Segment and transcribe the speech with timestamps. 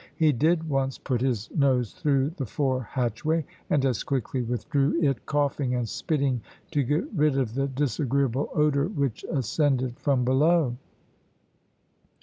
[0.15, 5.27] He did once put his nose through the fore hatchway, and as quickly withdrew it,
[5.27, 10.75] coughing and spitting to get rid of the disagreeable odour which ascended from below.